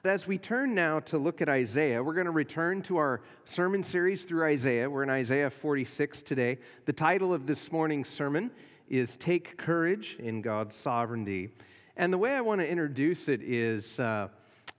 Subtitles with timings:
[0.00, 3.20] But as we turn now to look at Isaiah, we're going to return to our
[3.44, 4.88] sermon series through Isaiah.
[4.88, 6.58] We're in Isaiah 46 today.
[6.84, 8.52] The title of this morning's sermon
[8.88, 11.48] is Take Courage in God's Sovereignty.
[11.96, 14.28] And the way I want to introduce it is uh,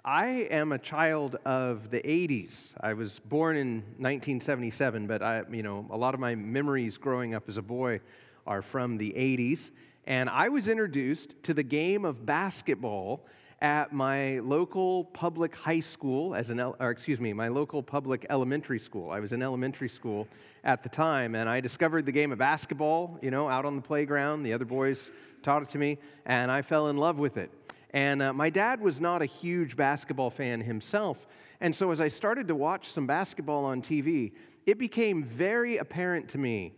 [0.06, 2.72] I am a child of the 80s.
[2.80, 7.36] I was born in 1977, but I, you know, a lot of my memories growing
[7.36, 8.00] up as a boy
[8.48, 9.72] are from the 80s.
[10.08, 13.26] And I was introduced to the game of basketball
[13.62, 18.80] at my local public high school as an or excuse me my local public elementary
[18.80, 19.12] school.
[19.12, 20.28] I was in elementary school
[20.64, 23.82] at the time and i discovered the game of basketball you know out on the
[23.82, 24.44] playground.
[24.44, 25.12] The other boys
[25.44, 27.52] taught it to me and i fell in love with it.
[27.92, 31.18] And uh, my dad was not a huge basketball fan himself
[31.60, 34.32] and so as i started to watch some basketball on tv
[34.66, 36.72] it became very apparent to me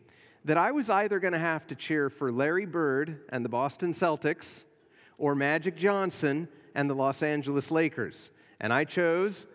[0.45, 3.94] that i was either going to have to cheer for larry bird and the boston
[3.94, 4.63] celtics
[5.17, 8.31] or magic johnson and the Los Angeles Lakers.
[8.59, 9.45] And I chose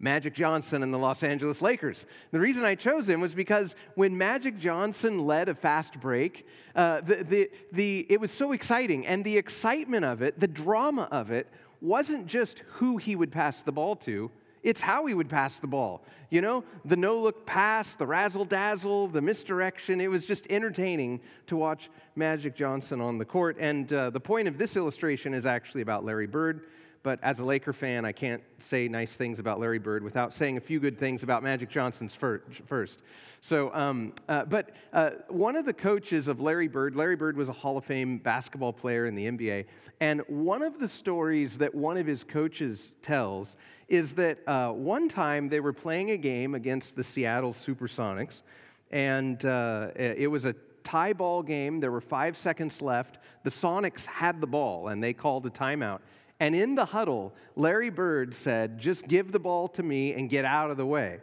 [0.00, 2.06] Magic Johnson and the Los Angeles Lakers.
[2.30, 7.00] The reason I chose him was because when Magic Johnson led a fast break, uh,
[7.00, 9.06] the, the, the, it was so exciting.
[9.06, 11.48] And the excitement of it, the drama of it,
[11.80, 14.30] wasn't just who he would pass the ball to,
[14.62, 16.02] it's how he would pass the ball.
[16.30, 20.00] You know, the no look pass, the razzle dazzle, the misdirection.
[20.00, 23.56] It was just entertaining to watch Magic Johnson on the court.
[23.58, 26.62] And uh, the point of this illustration is actually about Larry Bird.
[27.08, 30.58] But as a Laker fan, I can't say nice things about Larry Bird without saying
[30.58, 33.00] a few good things about Magic Johnson's first.
[33.40, 37.48] So, um, uh, but uh, one of the coaches of Larry Bird, Larry Bird was
[37.48, 39.64] a Hall of Fame basketball player in the NBA.
[40.00, 43.56] And one of the stories that one of his coaches tells
[43.88, 48.42] is that uh, one time they were playing a game against the Seattle Supersonics,
[48.90, 51.80] and uh, it was a tie ball game.
[51.80, 53.16] There were five seconds left.
[53.44, 56.00] The Sonics had the ball, and they called a timeout.
[56.40, 60.44] And in the huddle, Larry Bird said, Just give the ball to me and get
[60.44, 61.18] out of the way.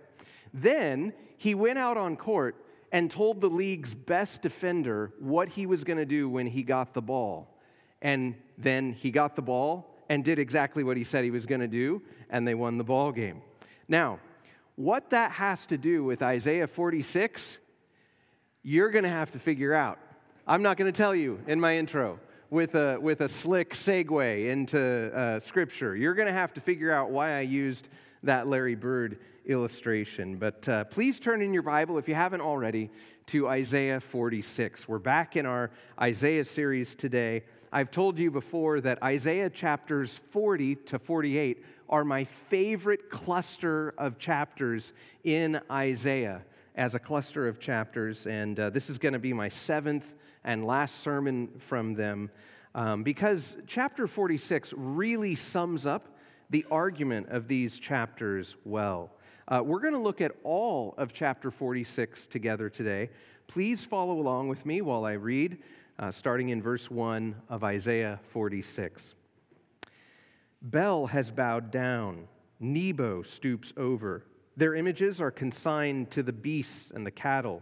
[0.53, 2.55] Then he went out on court
[2.91, 6.93] and told the league's best defender what he was going to do when he got
[6.93, 7.59] the ball.
[8.01, 11.61] And then he got the ball and did exactly what he said he was going
[11.61, 13.41] to do, and they won the ball game.
[13.87, 14.19] Now,
[14.75, 17.57] what that has to do with Isaiah 46,
[18.63, 19.99] you're going to have to figure out.
[20.47, 22.19] I'm not going to tell you in my intro
[22.55, 24.79] with a, with a slick segue into
[25.13, 25.93] uh, Scripture.
[25.93, 27.89] You're going to have to figure out why I used
[28.23, 30.37] that Larry Bird illustration.
[30.37, 32.91] But uh, please turn in your Bible, if you haven't already,
[33.25, 34.87] to Isaiah 46.
[34.87, 37.43] We're back in our Isaiah series today.
[37.73, 44.17] I've told you before that Isaiah chapters 40 to 48 are my favorite cluster of
[44.17, 44.93] chapters
[45.25, 46.41] in Isaiah
[46.77, 48.25] as a cluster of chapters.
[48.25, 50.05] And uh, this is going to be my seventh
[50.45, 52.29] and last sermon from them
[52.75, 56.17] um, because chapter 46 really sums up
[56.49, 59.11] the argument of these chapters well.
[59.47, 63.09] Uh, we're going to look at all of chapter 46 together today.
[63.47, 65.57] Please follow along with me while I read,
[65.99, 69.15] uh, starting in verse 1 of Isaiah 46.
[70.61, 72.27] Bel has bowed down,
[72.59, 74.25] Nebo stoops over.
[74.57, 77.61] Their images are consigned to the beasts and the cattle.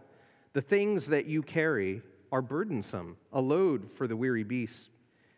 [0.53, 2.01] The things that you carry
[2.33, 4.89] are burdensome, a load for the weary beasts.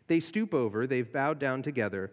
[0.06, 2.10] They stoop over, they've bowed down together.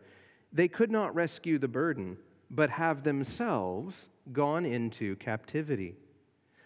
[0.52, 2.18] They could not rescue the burden,
[2.52, 3.96] but have themselves
[4.34, 5.96] gone into captivity.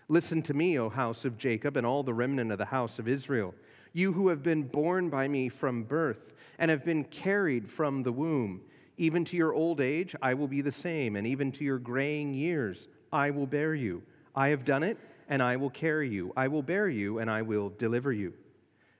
[0.09, 3.07] Listen to me, O house of Jacob, and all the remnant of the house of
[3.07, 3.53] Israel,
[3.93, 8.11] you who have been born by me from birth and have been carried from the
[8.11, 8.61] womb.
[8.97, 12.33] Even to your old age, I will be the same, and even to your graying
[12.33, 14.01] years, I will bear you.
[14.35, 14.97] I have done it,
[15.29, 16.33] and I will carry you.
[16.35, 18.33] I will bear you, and I will deliver you.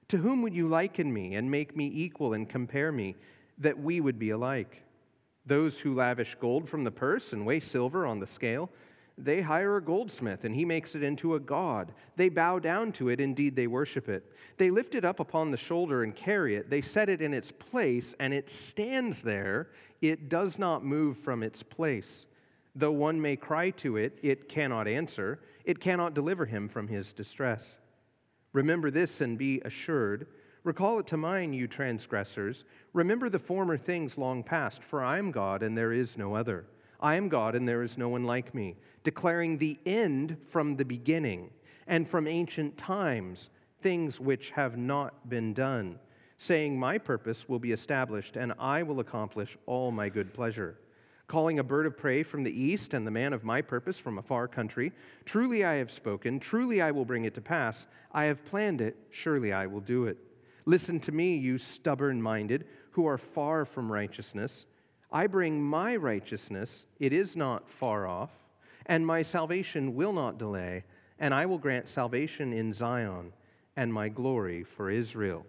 [0.10, 3.16] To whom would you liken me and make me equal and compare me,
[3.58, 4.84] that we would be alike?
[5.46, 8.70] Those who lavish gold from the purse and weigh silver on the scale,
[9.18, 11.92] they hire a goldsmith, and he makes it into a god.
[12.18, 14.32] They bow down to it, indeed, they worship it.
[14.58, 16.70] They lift it up upon the shoulder and carry it.
[16.70, 19.70] They set it in its place, and it stands there.
[20.02, 22.28] It does not move from its place.
[22.76, 25.40] Though one may cry to it, it cannot answer.
[25.68, 27.78] It cannot deliver him from his distress.
[28.54, 30.28] Remember this and be assured.
[30.64, 32.64] Recall it to mind, you transgressors.
[32.94, 36.66] Remember the former things long past, for I am God and there is no other.
[37.02, 40.86] I am God and there is no one like me, declaring the end from the
[40.86, 41.50] beginning
[41.86, 43.50] and from ancient times,
[43.82, 46.00] things which have not been done,
[46.38, 50.78] saying, My purpose will be established and I will accomplish all my good pleasure
[51.28, 54.18] calling a bird of prey from the east and the man of my purpose from
[54.18, 54.94] a far country.
[55.26, 57.88] Truly I have spoken, truly I will bring it to pass.
[58.12, 60.18] I have planned it, surely I will do it.
[60.66, 64.66] Listen to me, you stubborn minded, who are far from righteousness.
[65.12, 68.32] I bring my righteousness, it is not far off,
[68.86, 70.84] and my salvation will not delay,
[71.20, 73.34] and I will grant salvation in Zion
[73.76, 75.46] and my glory for Israel.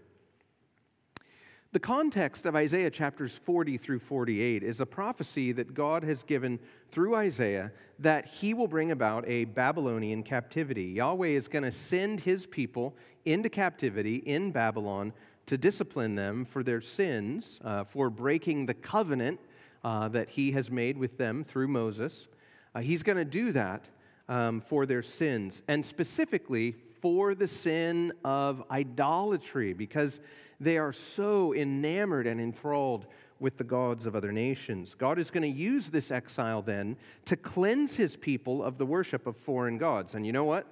[1.71, 6.59] The context of Isaiah chapters 40 through 48 is a prophecy that God has given
[6.91, 10.85] through Isaiah that he will bring about a Babylonian captivity.
[10.85, 15.13] Yahweh is going to send his people into captivity in Babylon
[15.45, 19.39] to discipline them for their sins, uh, for breaking the covenant
[19.85, 22.29] uh, that he has made with them through Moses.
[22.75, 23.91] Uh, he's going to do that
[24.31, 30.21] um, for their sins, and specifically for the sin of idolatry, because
[30.61, 33.07] they are so enamored and enthralled
[33.41, 34.95] with the gods of other nations.
[34.99, 36.97] God is going to use this exile then
[37.27, 40.15] to cleanse his people of the worship of foreign gods.
[40.15, 40.67] And you know what?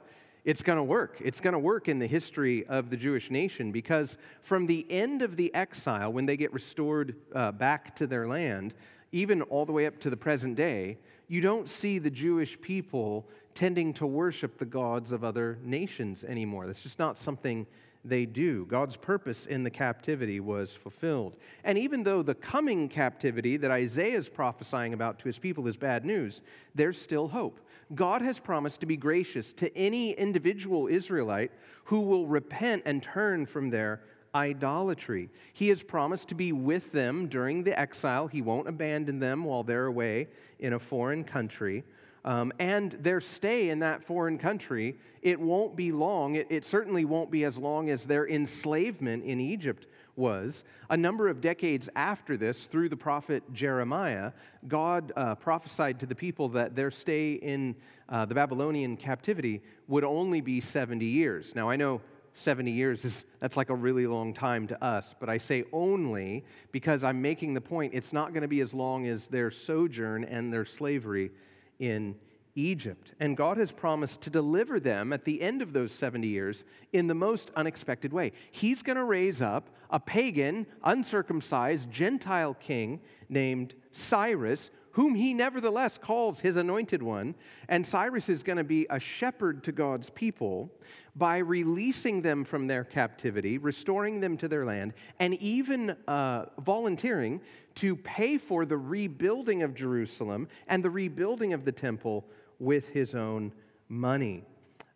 [0.45, 1.17] It's going to work.
[1.21, 5.23] It's going to work in the history of the Jewish nation because from the end
[5.23, 8.75] of the exile, when they get restored uh, back to their land,
[9.13, 13.27] even all the way up to the present day, you don't see the Jewish people
[13.57, 16.67] tending to worship the gods of other nations anymore.
[16.67, 17.67] That's just not something
[18.05, 18.67] they do.
[18.67, 21.37] God's purpose in the captivity was fulfilled.
[21.65, 25.77] And even though the coming captivity that Isaiah is prophesying about to his people is
[25.77, 26.43] bad news,
[26.75, 27.59] there's still hope.
[27.95, 31.51] God has promised to be gracious to any individual Israelite
[31.85, 34.03] who will repent and turn from their
[34.35, 35.31] idolatry.
[35.55, 38.27] He has promised to be with them during the exile.
[38.27, 41.85] He won't abandon them while they're away in a foreign country.
[42.27, 46.35] Um, and their stay in that foreign country, it won't be long.
[46.35, 49.87] It, it certainly won't be as long as their enslavement in Egypt
[50.17, 50.65] was.
[50.91, 54.33] A number of decades after this, through the prophet Jeremiah,
[54.67, 57.77] God uh, prophesied to the people that their stay in
[58.09, 61.55] uh, the Babylonian captivity would only be 70 years.
[61.55, 62.01] Now, I know
[62.33, 66.45] 70 years is that's like a really long time to us but i say only
[66.71, 70.23] because i'm making the point it's not going to be as long as their sojourn
[70.23, 71.31] and their slavery
[71.79, 72.17] in
[72.55, 73.13] Egypt.
[73.21, 77.07] And God has promised to deliver them at the end of those 70 years in
[77.07, 78.33] the most unexpected way.
[78.51, 85.99] He's going to raise up a pagan, uncircumcised Gentile king named Cyrus, whom he nevertheless
[85.99, 87.35] calls his anointed one.
[87.69, 90.73] And Cyrus is going to be a shepherd to God's people
[91.15, 97.43] by releasing them from their captivity, restoring them to their land, and even uh, volunteering
[97.75, 102.25] to pay for the rebuilding of Jerusalem and the rebuilding of the temple
[102.59, 103.53] with his own
[103.91, 104.45] money.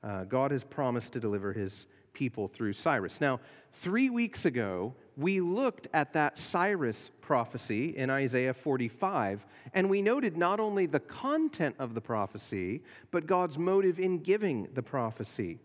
[0.03, 3.21] Uh, God has promised to deliver his people through Cyrus.
[3.21, 3.39] Now,
[3.75, 10.37] three weeks ago, we looked at that Cyrus prophecy in Isaiah 45, and we noted
[10.37, 15.59] not only the content of the prophecy, but God's motive in giving the prophecy.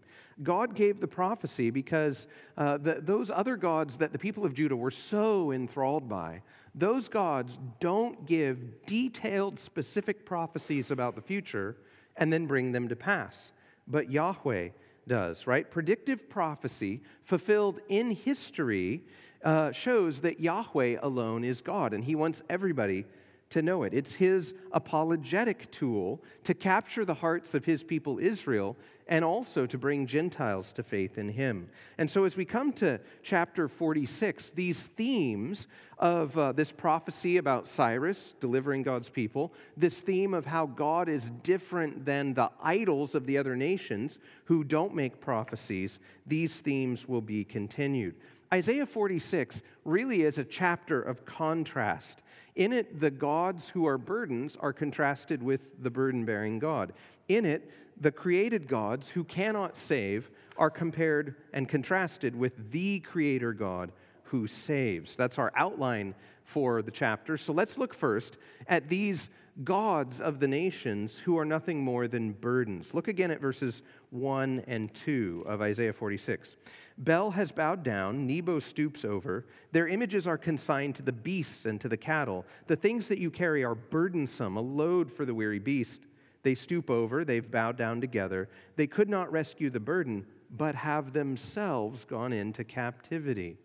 [0.44, 2.28] God gave the prophecy because
[2.58, 6.42] uh, the, those other gods that the people of Judah were so enthralled by,
[6.74, 11.78] those gods don't give detailed, specific prophecies about the future
[12.18, 13.54] and then bring them to pass.
[13.88, 14.70] But Yahweh
[15.08, 15.70] does, right?
[15.70, 19.04] Predictive prophecy fulfilled in history
[19.46, 23.06] uh, shows that Yahweh alone is God, and He wants everybody
[23.52, 23.94] to know it.
[23.94, 28.76] It's His apologetic tool to capture the hearts of His people Israel
[29.08, 31.70] and also to bring Gentiles to faith in him.
[31.98, 35.68] And so, as we come to chapter 46, these themes
[36.00, 41.30] of uh, this prophecy about Cyrus delivering God's people, this theme of how God is
[41.44, 47.22] different than the idols of the other nations who don't make prophecies, these themes will
[47.22, 48.16] be continued.
[48.56, 52.22] Isaiah 46 really is a chapter of contrast.
[52.56, 56.94] In it, the gods who are burdens are contrasted with the burden bearing God.
[57.28, 57.70] In it,
[58.00, 63.92] the created gods who cannot save are compared and contrasted with the creator God
[64.24, 65.18] who saves.
[65.18, 67.36] That's our outline for the chapter.
[67.36, 68.38] So let's look first
[68.70, 69.30] at these
[69.64, 72.94] gods of the nations who are nothing more than burdens.
[72.94, 76.58] Look again at verses 1 and 2 of Isaiah 46.
[76.98, 79.46] Bel has bowed down, Nebo stoops over.
[79.72, 82.46] Their images are consigned to the beasts and to the cattle.
[82.68, 86.02] The things that you carry are burdensome, a load for the weary beast.
[86.44, 88.50] They stoop over, they've bowed down together.
[88.76, 90.26] They could not rescue the burden,
[90.58, 93.58] but have themselves gone into captivity.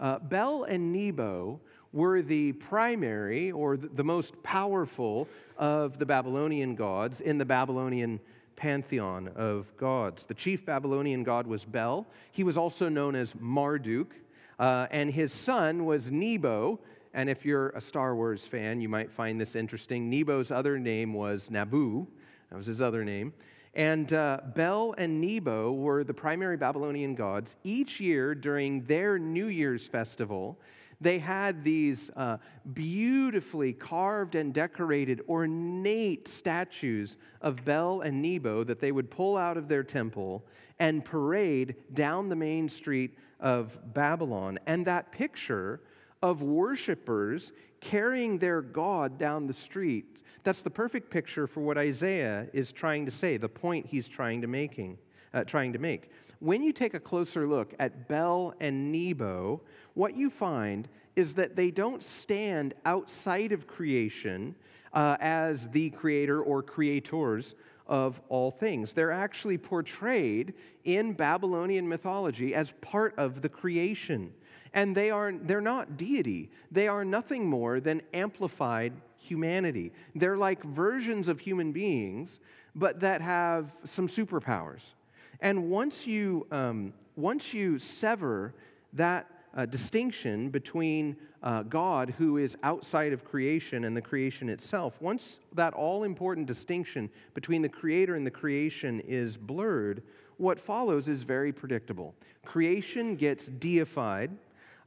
[0.00, 1.60] Uh, Bel and Nebo
[1.92, 8.20] were the primary or the most powerful of the Babylonian gods in the Babylonian
[8.56, 10.24] pantheon of gods.
[10.24, 12.06] The chief Babylonian god was Bel.
[12.32, 14.12] He was also known as Marduk,
[14.58, 16.80] uh, and his son was Nebo,
[17.14, 20.10] and if you're a Star Wars fan, you might find this interesting.
[20.10, 22.06] Nebo's other name was Nabu,
[22.50, 23.32] that was his other name.
[23.74, 27.54] And uh, Bel and Nebo were the primary Babylonian gods.
[27.62, 30.58] Each year during their New Year's festival,
[31.00, 32.38] They had these uh,
[32.72, 39.56] beautifully carved and decorated, ornate statues of Bel and Nebo that they would pull out
[39.56, 40.44] of their temple
[40.78, 44.58] and parade down the main street of Babylon.
[44.66, 45.80] And that picture
[46.22, 52.48] of worshipers carrying their God down the street, that's the perfect picture for what Isaiah
[52.52, 54.98] is trying to say, the point he's trying to, making,
[55.34, 56.10] uh, trying to make.
[56.40, 59.60] When you take a closer look at Bel and Nebo,
[59.94, 64.54] what you find is that they don't stand outside of creation
[64.92, 67.56] uh, as the creator or creators
[67.88, 68.92] of all things.
[68.92, 70.54] They're actually portrayed
[70.84, 74.32] in Babylonian mythology as part of the creation.
[74.74, 79.92] And they are, they're not deity, they are nothing more than amplified humanity.
[80.14, 82.38] They're like versions of human beings,
[82.74, 84.82] but that have some superpowers.
[85.40, 88.54] And once you, um, once you sever
[88.92, 94.94] that uh, distinction between uh, God, who is outside of creation, and the creation itself,
[95.00, 100.02] once that all important distinction between the creator and the creation is blurred,
[100.36, 102.14] what follows is very predictable.
[102.44, 104.30] Creation gets deified,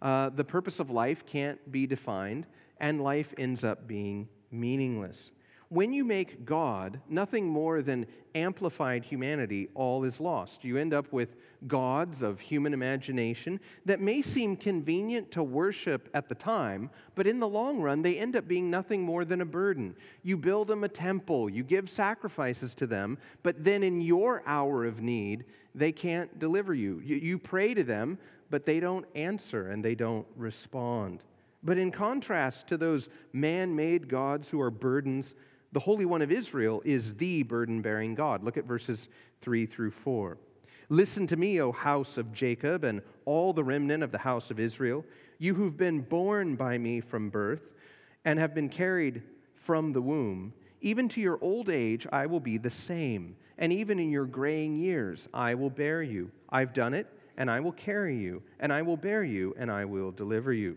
[0.01, 2.45] uh, the purpose of life can't be defined,
[2.79, 5.31] and life ends up being meaningless.
[5.71, 10.65] When you make God nothing more than amplified humanity, all is lost.
[10.65, 16.27] You end up with gods of human imagination that may seem convenient to worship at
[16.27, 19.45] the time, but in the long run, they end up being nothing more than a
[19.45, 19.95] burden.
[20.23, 24.83] You build them a temple, you give sacrifices to them, but then in your hour
[24.83, 26.99] of need, they can't deliver you.
[26.99, 28.17] You, pray to them,
[28.49, 31.21] but they don't answer and they don't respond.
[31.63, 35.33] But in contrast to those man made gods who are burdens,
[35.71, 38.43] the Holy One of Israel is the burden bearing God.
[38.43, 39.07] Look at verses
[39.41, 40.37] 3 through 4.
[40.89, 44.59] Listen to me, O house of Jacob, and all the remnant of the house of
[44.59, 45.05] Israel,
[45.39, 47.61] you who've been born by me from birth
[48.25, 49.23] and have been carried
[49.53, 50.53] from the womb.
[50.81, 54.75] Even to your old age, I will be the same, and even in your graying
[54.75, 56.29] years, I will bear you.
[56.49, 59.85] I've done it, and I will carry you, and I will bear you, and I
[59.85, 60.75] will deliver you.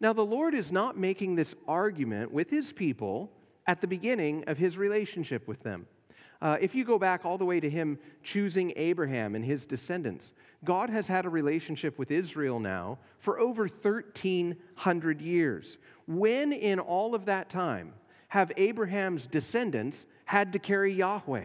[0.00, 3.30] Now, the Lord is not making this argument with his people
[3.66, 5.86] at the beginning of his relationship with them.
[6.40, 10.34] Uh, if you go back all the way to him choosing Abraham and his descendants,
[10.64, 15.78] God has had a relationship with Israel now for over 1,300 years.
[16.08, 17.92] When in all of that time
[18.28, 21.44] have Abraham's descendants had to carry Yahweh?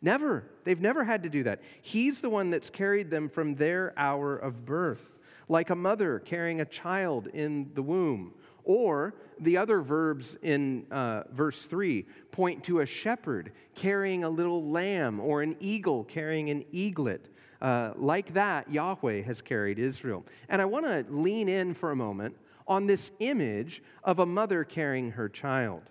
[0.00, 0.44] Never.
[0.64, 1.60] They've never had to do that.
[1.82, 5.18] He's the one that's carried them from their hour of birth,
[5.50, 8.32] like a mother carrying a child in the womb
[8.64, 14.70] or the other verbs in uh, verse 3 point to a shepherd carrying a little
[14.70, 17.26] lamb or an eagle carrying an eaglet.
[17.60, 20.24] Uh, like that, Yahweh has carried Israel.
[20.48, 22.36] And I want to lean in for a moment
[22.66, 25.82] on this image of a mother carrying her child.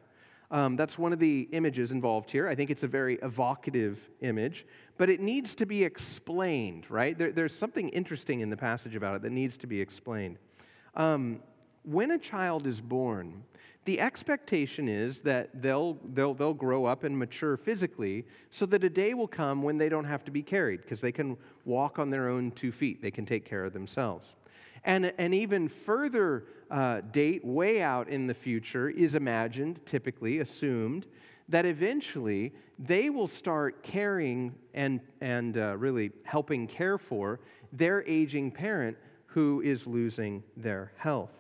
[0.51, 2.47] Um, that's one of the images involved here.
[2.47, 4.65] I think it's a very evocative image,
[4.97, 7.15] but it needs to be explained, right?
[7.15, 10.38] There, there's something interesting in the passage about it that needs to be explained.
[10.95, 11.41] Um,
[11.91, 13.43] when a child is born,
[13.86, 18.89] the expectation is that they'll, they'll, they'll grow up and mature physically so that a
[18.89, 22.12] day will come when they don't have to be carried because they can walk on
[22.12, 23.01] their own two feet.
[23.01, 24.36] They can take care of themselves.
[24.84, 31.08] And an even further uh, date, way out in the future, is imagined, typically assumed,
[31.48, 37.39] that eventually they will start caring and, and uh, really helping care for
[37.74, 41.38] their aging parent who is losing their health.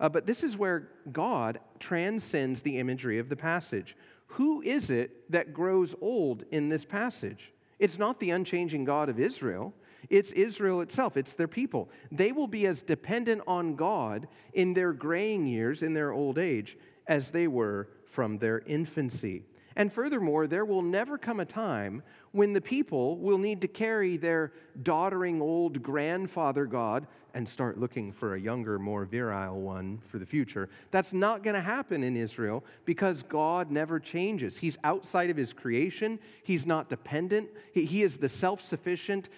[0.00, 3.96] Uh, but this is where God transcends the imagery of the passage.
[4.28, 7.52] Who is it that grows old in this passage?
[7.78, 9.74] It's not the unchanging God of Israel.
[10.08, 11.90] It's Israel itself, it's their people.
[12.10, 16.78] They will be as dependent on God in their graying years, in their old age,
[17.06, 19.44] as they were from their infancy.
[19.76, 22.02] And furthermore, there will never come a time
[22.32, 24.52] when the people will need to carry their
[24.82, 30.26] doddering old grandfather God and start looking for a younger, more virile one for the
[30.26, 30.68] future.
[30.90, 34.56] That's not going to happen in Israel because God never changes.
[34.56, 39.28] He's outside of his creation, he's not dependent, he, he is the self sufficient,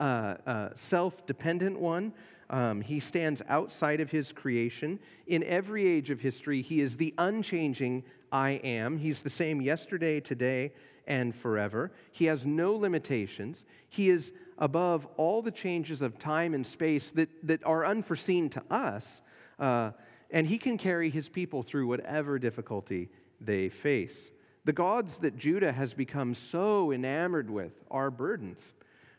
[0.00, 0.02] uh,
[0.46, 2.12] uh, self dependent one.
[2.50, 4.98] Um, he stands outside of his creation.
[5.26, 8.96] In every age of history, he is the unchanging I am.
[8.96, 10.72] He's the same yesterday, today,
[11.06, 11.92] and forever.
[12.12, 13.64] He has no limitations.
[13.88, 18.62] He is above all the changes of time and space that, that are unforeseen to
[18.70, 19.22] us.
[19.58, 19.92] Uh,
[20.30, 23.08] and he can carry his people through whatever difficulty
[23.40, 24.30] they face.
[24.64, 28.60] The gods that Judah has become so enamored with are burdens.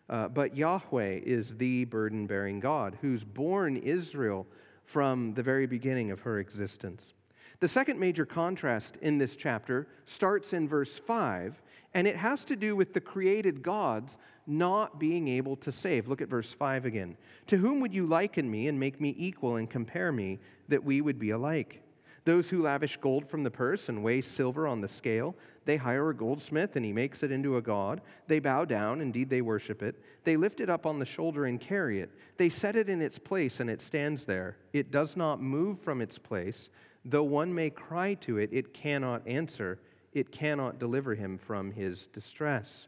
[0.09, 4.45] Uh, but Yahweh is the burden bearing God who's borne Israel
[4.85, 7.13] from the very beginning of her existence.
[7.59, 11.61] The second major contrast in this chapter starts in verse 5,
[11.93, 16.07] and it has to do with the created gods not being able to save.
[16.07, 17.15] Look at verse 5 again.
[17.47, 21.01] To whom would you liken me and make me equal and compare me that we
[21.01, 21.81] would be alike?
[22.25, 26.09] Those who lavish gold from the purse and weigh silver on the scale, they hire
[26.09, 28.01] a goldsmith and he makes it into a god.
[28.27, 29.95] They bow down, indeed they worship it.
[30.23, 32.11] They lift it up on the shoulder and carry it.
[32.37, 34.57] They set it in its place and it stands there.
[34.73, 36.69] It does not move from its place.
[37.05, 39.79] Though one may cry to it, it cannot answer.
[40.13, 42.87] It cannot deliver him from his distress.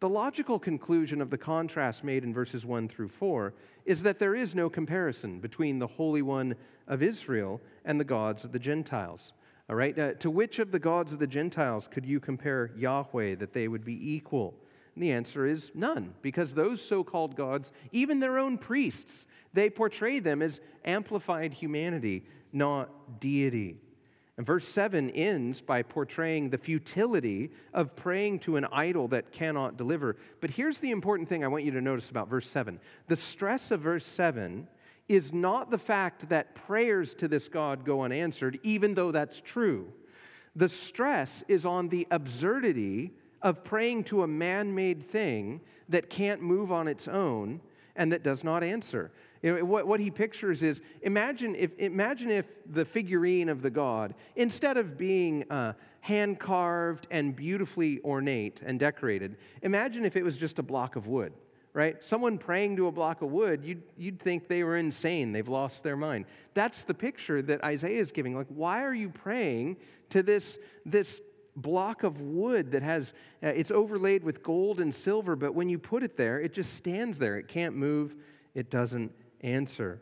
[0.00, 4.34] The logical conclusion of the contrast made in verses 1 through 4 is that there
[4.34, 6.56] is no comparison between the Holy One
[6.88, 9.32] of Israel and the gods of the Gentiles.
[9.70, 13.36] All right, uh, to which of the gods of the Gentiles could you compare Yahweh
[13.36, 14.54] that they would be equal?
[14.94, 19.70] And the answer is none, because those so called gods, even their own priests, they
[19.70, 23.76] portray them as amplified humanity, not deity.
[24.38, 29.76] And verse 7 ends by portraying the futility of praying to an idol that cannot
[29.76, 30.16] deliver.
[30.40, 32.80] But here's the important thing I want you to notice about verse 7.
[33.08, 34.66] The stress of verse 7
[35.08, 39.92] is not the fact that prayers to this God go unanswered, even though that's true.
[40.56, 43.12] The stress is on the absurdity
[43.42, 47.60] of praying to a man made thing that can't move on its own
[47.96, 49.12] and that does not answer.
[49.42, 53.70] You know, what, what he pictures is imagine if, imagine if the figurine of the
[53.70, 60.22] god, instead of being uh, hand carved and beautifully ornate and decorated, imagine if it
[60.22, 61.32] was just a block of wood,
[61.72, 62.02] right?
[62.04, 65.82] Someone praying to a block of wood, you'd, you'd think they were insane, they've lost
[65.82, 66.26] their mind.
[66.54, 68.36] That's the picture that Isaiah is giving.
[68.36, 69.76] Like, why are you praying
[70.10, 70.56] to this,
[70.86, 71.20] this
[71.56, 75.80] block of wood that has, uh, it's overlaid with gold and silver, but when you
[75.80, 77.36] put it there, it just stands there.
[77.38, 78.14] It can't move,
[78.54, 79.10] it doesn't
[79.42, 80.00] answer.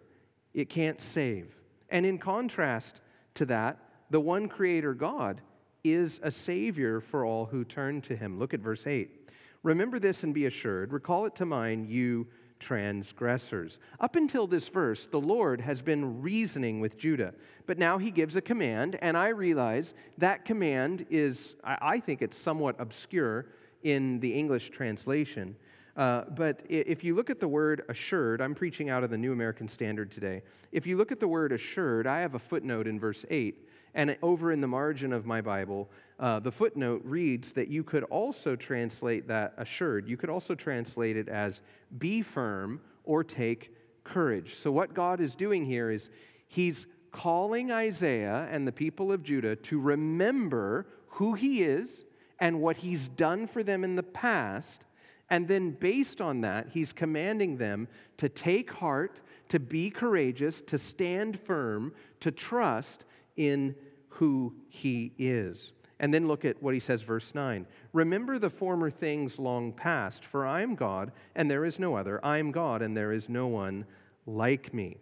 [0.55, 1.55] It can't save.
[1.89, 3.01] And in contrast
[3.35, 3.79] to that,
[4.11, 5.41] the one creator God
[5.85, 8.39] is a savior for all who turn to him.
[8.39, 9.31] Look at verse 8.
[9.63, 10.93] Remember this and be assured.
[10.93, 12.27] Recall it to mind, you
[12.59, 13.79] transgressors.
[13.99, 17.35] Up until this verse, the Lord has been reasoning with Judah,
[17.67, 22.37] but now he gives a command, and I realize that command is, I think it's
[22.37, 23.47] somewhat obscure
[23.83, 25.57] in the English translation.
[25.97, 29.33] Uh, but if you look at the word assured, I'm preaching out of the New
[29.33, 30.43] American Standard today.
[30.73, 33.67] If you look at the word assured, I have a footnote in verse 8.
[33.95, 38.05] And over in the margin of my Bible, uh, the footnote reads that you could
[38.05, 40.07] also translate that assured.
[40.07, 41.61] You could also translate it as
[41.99, 43.75] be firm or take
[44.05, 44.55] courage.
[44.55, 46.11] So, what God is doing here is
[46.47, 52.05] He's calling Isaiah and the people of Judah to remember who He is
[52.39, 54.85] and what He's done for them in the past
[55.31, 60.77] and then, based on that, he's commanding them to take heart, to be courageous, to
[60.77, 63.05] stand firm, to trust
[63.37, 63.75] in
[64.09, 65.73] who he is.
[66.01, 67.67] And then look at what he says, verse 9.
[67.93, 72.25] Remember the former things long past, for I am God, and there is no other.
[72.25, 73.85] I am God, and there is no one
[74.27, 74.97] like me.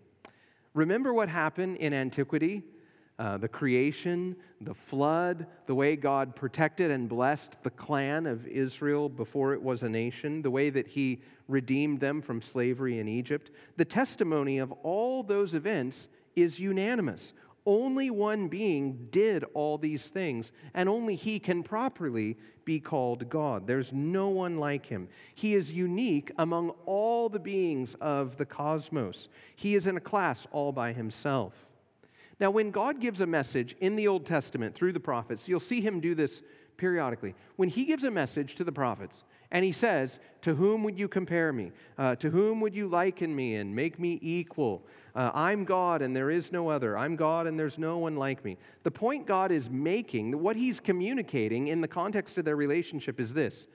[0.74, 2.62] Remember what happened in antiquity?
[3.18, 9.08] Uh, the creation, the flood, the way God protected and blessed the clan of Israel
[9.08, 13.50] before it was a nation, the way that He redeemed them from slavery in Egypt.
[13.76, 17.32] The testimony of all those events is unanimous.
[17.66, 23.66] Only one being did all these things, and only He can properly be called God.
[23.66, 25.08] There's no one like Him.
[25.34, 30.46] He is unique among all the beings of the cosmos, He is in a class
[30.52, 31.67] all by Himself.
[32.40, 35.80] Now, when God gives a message in the Old Testament through the prophets, you'll see
[35.80, 36.42] him do this
[36.76, 37.34] periodically.
[37.56, 41.08] When he gives a message to the prophets and he says, To whom would you
[41.08, 41.72] compare me?
[41.98, 44.86] Uh, to whom would you liken me and make me equal?
[45.14, 46.96] Uh, I'm God and there is no other.
[46.96, 48.56] I'm God and there's no one like me.
[48.84, 53.34] The point God is making, what he's communicating in the context of their relationship is
[53.34, 53.66] this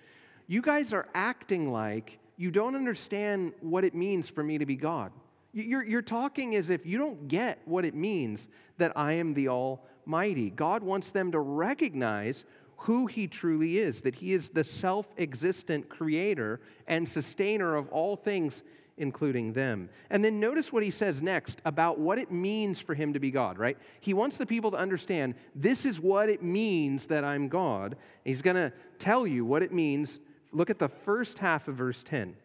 [0.48, 4.78] You guys are acting like you don't understand what it means for me to be
[4.78, 5.12] God.
[5.54, 9.50] You're, you're talking as if you don't get what it means that I am the
[9.50, 10.50] Almighty.
[10.50, 12.44] God wants them to recognize
[12.78, 18.16] who He truly is, that He is the self existent creator and sustainer of all
[18.16, 18.64] things,
[18.98, 19.90] including them.
[20.10, 23.30] And then notice what He says next about what it means for Him to be
[23.30, 23.78] God, right?
[24.00, 27.96] He wants the people to understand this is what it means that I'm God.
[28.26, 30.18] He's going to tell you what it means.
[30.52, 32.36] Look at the first half of verse 10.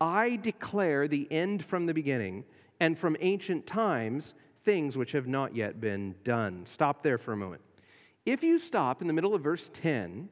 [0.00, 2.44] I declare the end from the beginning,
[2.82, 6.66] and from ancient times things which have not yet been done.
[6.66, 7.62] Stop there for a moment.
[8.26, 10.28] If you stop in the middle of verse 10,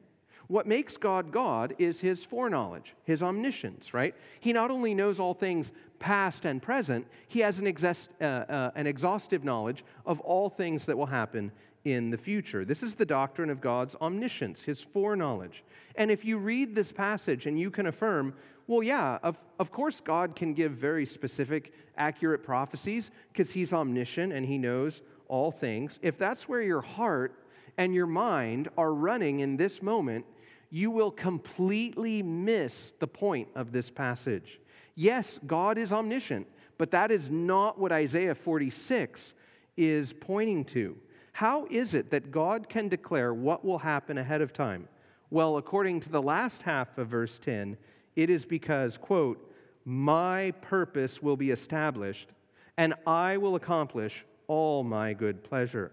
[0.47, 4.13] What makes God God is his foreknowledge, his omniscience, right?
[4.41, 8.71] He not only knows all things past and present, he has an, exhaust, uh, uh,
[8.75, 11.53] an exhaustive knowledge of all things that will happen
[11.85, 12.65] in the future.
[12.65, 15.63] This is the doctrine of God's omniscience, his foreknowledge.
[15.95, 18.33] And if you read this passage and you can affirm,
[18.67, 24.33] well, yeah, of, of course, God can give very specific, accurate prophecies because he's omniscient
[24.33, 25.99] and he knows all things.
[26.01, 27.33] If that's where your heart
[27.77, 30.25] and your mind are running in this moment,
[30.69, 34.59] you will completely miss the point of this passage.
[34.95, 36.47] Yes, God is omniscient,
[36.77, 39.33] but that is not what Isaiah 46
[39.77, 40.97] is pointing to.
[41.33, 44.87] How is it that God can declare what will happen ahead of time?
[45.29, 47.77] Well, according to the last half of verse 10,
[48.15, 49.53] it is because, quote,
[49.85, 52.29] my purpose will be established,
[52.77, 55.91] and I will accomplish all my good pleasure.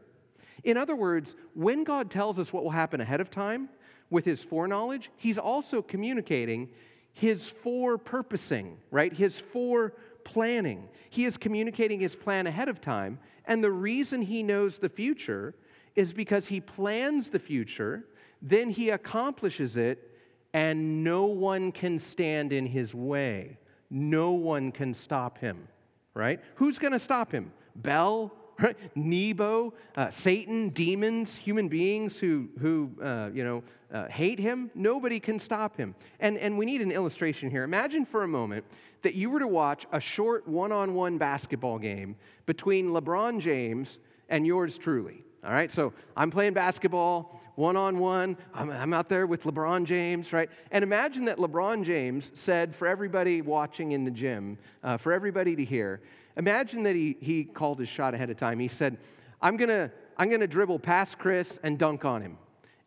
[0.64, 3.68] In other words, when God tells us what will happen ahead of time
[4.10, 6.68] with his foreknowledge, he's also communicating
[7.12, 9.12] his fore-purposing, right?
[9.12, 10.88] His fore planning.
[11.10, 13.18] He is communicating his plan ahead of time.
[13.46, 15.54] And the reason he knows the future
[15.94, 18.04] is because he plans the future,
[18.42, 20.10] then he accomplishes it,
[20.52, 23.58] and no one can stand in his way.
[23.90, 25.68] No one can stop him,
[26.14, 26.40] right?
[26.56, 27.52] Who's going to stop him?
[27.76, 28.32] Bel
[28.62, 28.76] right?
[28.96, 34.70] Nebo, uh, Satan, demons, human beings who, who uh, you know, uh, hate him.
[34.74, 35.94] Nobody can stop him.
[36.18, 37.62] And, and we need an illustration here.
[37.62, 38.64] Imagine for a moment
[39.02, 43.98] that you were to watch a short one on one basketball game between LeBron James
[44.28, 45.22] and yours truly.
[45.44, 48.36] All right, so I'm playing basketball one on one.
[48.54, 50.48] I'm out there with LeBron James, right?
[50.70, 55.56] And imagine that LeBron James said for everybody watching in the gym, uh, for everybody
[55.56, 56.00] to hear,
[56.38, 58.60] Imagine that he, he called his shot ahead of time.
[58.60, 58.96] He said,
[59.42, 62.38] I'm going to I'm going to dribble past Chris and dunk on him.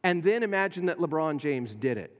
[0.03, 2.13] And then imagine that LeBron James did it.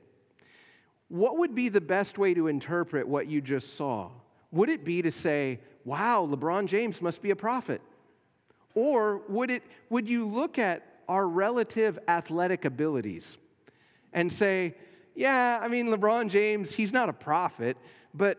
[1.10, 4.10] What would be the best way to interpret what you just saw?
[4.52, 7.82] Would it be to say, wow, LeBron James must be a prophet?
[8.74, 13.36] Or would, it, would you look at our relative athletic abilities
[14.14, 14.74] and say,
[15.14, 17.76] yeah, I mean, LeBron James, he's not a prophet,
[18.14, 18.38] but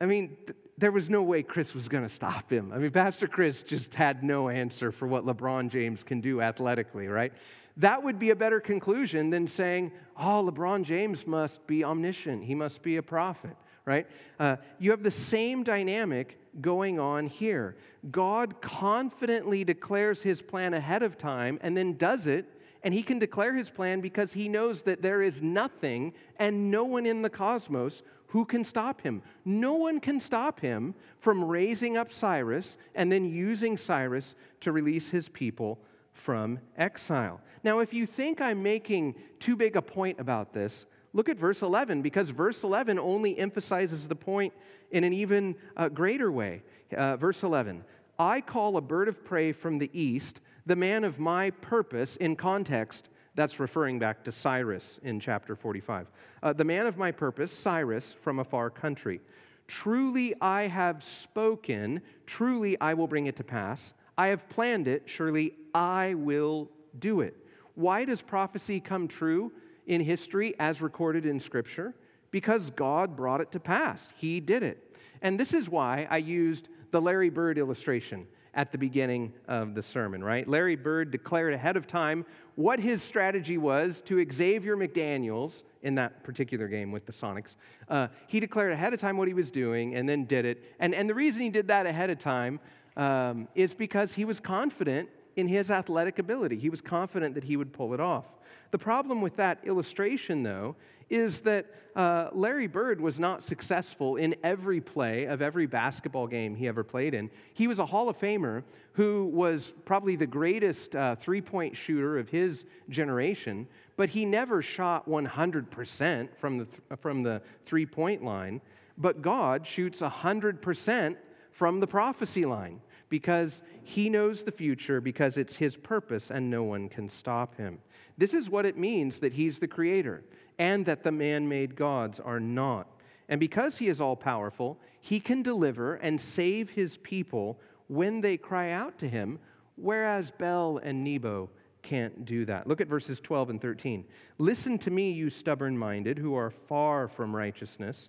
[0.00, 0.38] I mean,
[0.78, 2.72] there was no way Chris was going to stop him.
[2.72, 7.08] I mean, Pastor Chris just had no answer for what LeBron James can do athletically,
[7.08, 7.30] right?
[7.76, 12.54] That would be a better conclusion than saying, oh, LeBron James must be omniscient, he
[12.54, 13.54] must be a prophet,
[13.88, 14.06] right?
[14.38, 17.76] Uh, you have the same dynamic going on here.
[18.10, 22.44] God confidently declares his plan ahead of time and then does it
[22.84, 26.84] and he can declare his plan because he knows that there is nothing and no
[26.84, 29.22] one in the cosmos who can stop him?
[29.46, 35.08] No one can stop him from raising up Cyrus and then using Cyrus to release
[35.08, 35.78] his people
[36.12, 37.40] from exile.
[37.64, 41.62] Now, if you think I'm making too big a point about this, look at verse
[41.62, 44.52] 11, because verse 11 only emphasizes the point
[44.90, 46.62] in an even uh, greater way.
[46.96, 47.84] Uh, verse 11
[48.18, 52.34] I call a bird of prey from the east, the man of my purpose, in
[52.34, 56.08] context, that's referring back to Cyrus in chapter 45.
[56.42, 59.20] Uh, the man of my purpose, Cyrus, from a far country.
[59.68, 63.94] Truly I have spoken, truly I will bring it to pass.
[64.16, 66.68] I have planned it, surely I will
[66.98, 67.36] do it.
[67.76, 69.52] Why does prophecy come true
[69.88, 71.94] in history as recorded in Scripture?
[72.30, 74.12] Because God brought it to pass.
[74.16, 74.96] He did it.
[75.22, 79.82] And this is why I used the Larry Bird illustration at the beginning of the
[79.82, 80.46] sermon, right?
[80.48, 82.24] Larry Bird declared ahead of time
[82.54, 87.56] what his strategy was to Xavier McDaniels in that particular game with the Sonics.
[87.88, 90.64] Uh, he declared ahead of time what he was doing and then did it.
[90.80, 92.58] And, and the reason he did that ahead of time
[92.96, 96.58] um, is because he was confident in his athletic ability.
[96.58, 98.24] He was confident that he would pull it off.
[98.70, 100.76] The problem with that illustration, though,
[101.10, 106.54] is that uh, Larry Bird was not successful in every play of every basketball game
[106.54, 107.30] he ever played in.
[107.54, 112.18] He was a Hall of Famer who was probably the greatest uh, three point shooter
[112.18, 118.22] of his generation, but he never shot 100% from the, th- from the three point
[118.22, 118.60] line.
[118.98, 121.16] But God shoots 100%
[121.52, 126.62] from the prophecy line because he knows the future, because it's his purpose and no
[126.62, 127.78] one can stop him.
[128.16, 130.22] This is what it means that he's the creator
[130.58, 132.88] and that the man made gods are not.
[133.28, 138.36] And because he is all powerful, he can deliver and save his people when they
[138.36, 139.38] cry out to him,
[139.76, 141.48] whereas Bel and Nebo
[141.82, 142.66] can't do that.
[142.66, 144.04] Look at verses 12 and 13.
[144.38, 148.08] Listen to me, you stubborn minded, who are far from righteousness.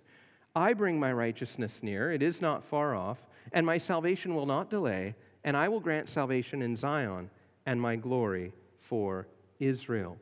[0.54, 3.18] I bring my righteousness near, it is not far off,
[3.52, 7.30] and my salvation will not delay, and I will grant salvation in Zion
[7.66, 9.26] and my glory for
[9.58, 10.16] Israel.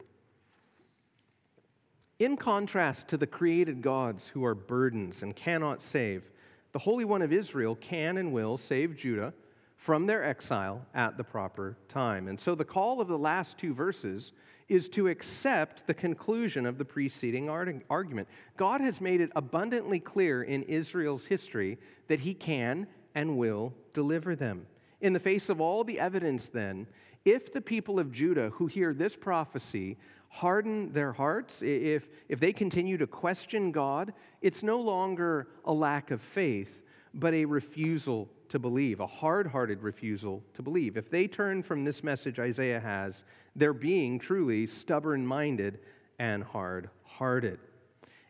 [2.18, 6.24] In contrast to the created gods who are burdens and cannot save,
[6.72, 9.32] the Holy One of Israel can and will save Judah
[9.76, 12.26] from their exile at the proper time.
[12.26, 14.32] And so the call of the last two verses
[14.68, 18.28] is to accept the conclusion of the preceding argument.
[18.56, 22.86] God has made it abundantly clear in Israel's history that he can
[23.18, 24.64] and will deliver them.
[25.00, 26.86] In the face of all the evidence, then,
[27.24, 29.96] if the people of Judah who hear this prophecy
[30.28, 36.12] harden their hearts, if, if they continue to question God, it's no longer a lack
[36.12, 40.96] of faith, but a refusal to believe, a hard hearted refusal to believe.
[40.96, 43.24] If they turn from this message Isaiah has,
[43.56, 45.80] they're being truly stubborn minded
[46.20, 47.58] and hard hearted.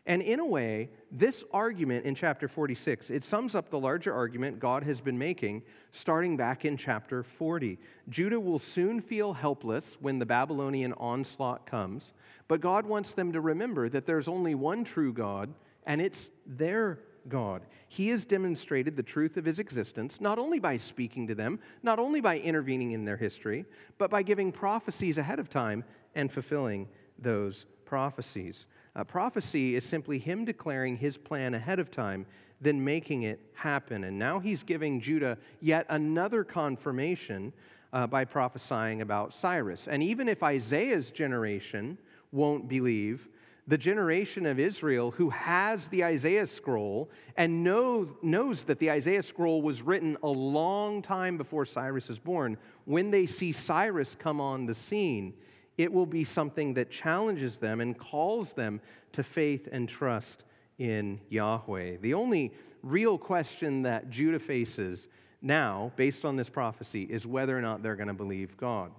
[0.05, 4.59] And in a way, this argument in chapter 46, it sums up the larger argument
[4.59, 7.77] God has been making starting back in chapter 40.
[8.09, 12.13] Judah will soon feel helpless when the Babylonian onslaught comes,
[12.47, 15.53] but God wants them to remember that there's only one true God,
[15.85, 17.61] and it's their God.
[17.87, 21.99] He has demonstrated the truth of his existence, not only by speaking to them, not
[21.99, 23.65] only by intervening in their history,
[23.97, 25.83] but by giving prophecies ahead of time
[26.15, 28.65] and fulfilling those prophecies.
[28.95, 32.25] Uh, prophecy is simply him declaring his plan ahead of time,
[32.61, 34.03] then making it happen.
[34.03, 37.53] And now he's giving Judah yet another confirmation
[37.93, 39.87] uh, by prophesying about Cyrus.
[39.87, 41.97] And even if Isaiah's generation
[42.31, 43.27] won't believe,
[43.67, 49.21] the generation of Israel who has the Isaiah scroll and knows, knows that the Isaiah
[49.21, 54.41] scroll was written a long time before Cyrus is born, when they see Cyrus come
[54.41, 55.33] on the scene,
[55.79, 58.81] it will be something that challenges them and calls them
[59.13, 60.43] to faith and trust
[60.77, 61.95] in Yahweh.
[62.01, 62.51] The only
[62.83, 65.07] real question that Judah faces
[65.41, 68.91] now, based on this prophecy, is whether or not they're going to believe God.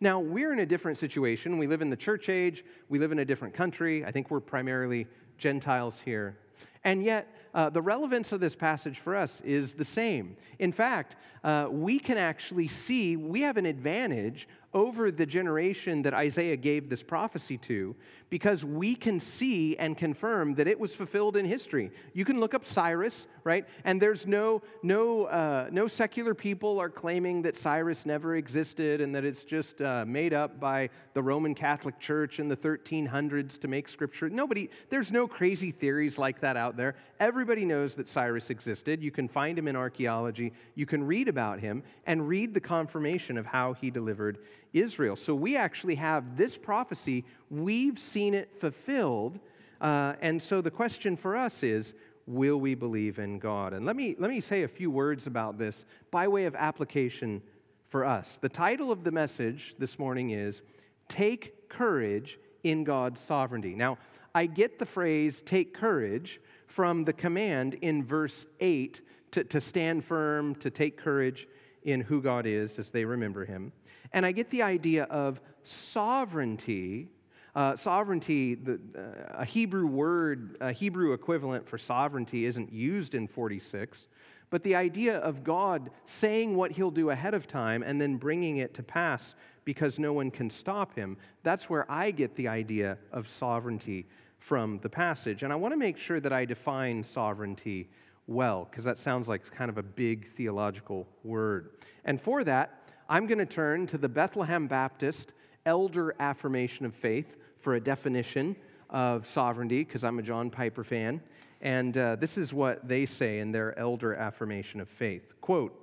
[0.00, 1.58] Now, we're in a different situation.
[1.58, 4.02] We live in the church age, we live in a different country.
[4.02, 6.38] I think we're primarily Gentiles here.
[6.82, 10.36] And yet, uh, the relevance of this passage for us is the same.
[10.58, 16.14] In fact, uh, we can actually see we have an advantage over the generation that
[16.14, 17.94] Isaiah gave this prophecy to
[18.30, 21.90] because we can see and confirm that it was fulfilled in history.
[22.14, 23.66] You can look up Cyrus, right?
[23.84, 29.14] And there's no, no, uh, no secular people are claiming that Cyrus never existed and
[29.14, 33.68] that it's just uh, made up by the Roman Catholic Church in the 1300s to
[33.68, 34.30] make scripture.
[34.30, 36.94] Nobody, there's no crazy theories like that out there.
[37.20, 39.02] Everybody knows that Cyrus existed.
[39.02, 43.36] You can find him in archaeology, you can read about him, and read the confirmation
[43.36, 44.38] of how he delivered
[44.72, 45.16] Israel.
[45.16, 49.38] So we actually have this prophecy, we've seen it fulfilled.
[49.80, 51.94] Uh, and so the question for us is
[52.26, 53.74] will we believe in God?
[53.74, 57.42] And let me, let me say a few words about this by way of application
[57.88, 58.38] for us.
[58.40, 60.62] The title of the message this morning is
[61.08, 63.74] Take Courage in God's Sovereignty.
[63.74, 63.98] Now,
[64.34, 69.00] I get the phrase take courage from the command in verse 8
[69.32, 71.46] to, to stand firm, to take courage
[71.84, 73.72] in who God is as they remember him.
[74.12, 77.08] And I get the idea of sovereignty.
[77.54, 83.28] Uh, sovereignty, the, uh, a Hebrew word, a Hebrew equivalent for sovereignty isn't used in
[83.28, 84.06] 46,
[84.48, 88.58] but the idea of God saying what he'll do ahead of time and then bringing
[88.58, 92.98] it to pass because no one can stop him, that's where I get the idea
[93.12, 94.06] of sovereignty
[94.38, 95.42] from the passage.
[95.42, 97.88] And I want to make sure that I define sovereignty
[98.26, 101.70] well, because that sounds like kind of a big theological word.
[102.04, 102.81] And for that,
[103.12, 105.34] I'm going to turn to the Bethlehem Baptist
[105.66, 108.56] Elder Affirmation of Faith for a definition
[108.88, 111.20] of sovereignty, because I'm a John Piper fan.
[111.60, 115.34] And uh, this is what they say in their Elder Affirmation of Faith.
[115.42, 115.78] Quote,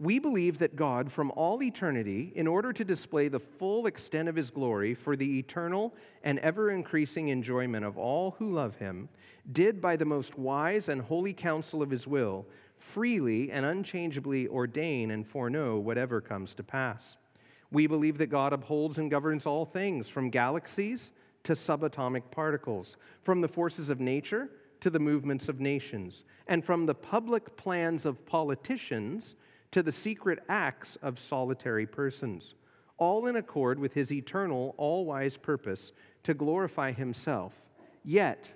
[0.00, 4.34] we believe that God, from all eternity, in order to display the full extent of
[4.34, 9.08] his glory for the eternal and ever increasing enjoyment of all who love him,
[9.52, 12.44] did by the most wise and holy counsel of his will
[12.78, 17.16] freely and unchangeably ordain and foreknow whatever comes to pass.
[17.70, 21.12] We believe that God upholds and governs all things, from galaxies
[21.44, 24.48] to subatomic particles, from the forces of nature
[24.80, 29.36] to the movements of nations, and from the public plans of politicians
[29.72, 32.54] to the secret acts of solitary persons,
[32.98, 37.52] all in accord with his eternal, all wise purpose to glorify himself,
[38.04, 38.50] yet